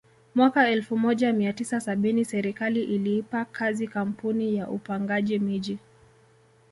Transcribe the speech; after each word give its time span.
Mwaka 0.35 0.67
elfu 0.69 0.97
moja 0.97 1.33
mia 1.33 1.53
tisa 1.53 1.79
sabini 1.79 2.25
serikali 2.25 2.83
iliipa 2.83 3.45
kazi 3.45 3.87
kampuni 3.87 4.55
ya 4.55 4.69
upangaji 4.69 5.39
miji 5.39 5.79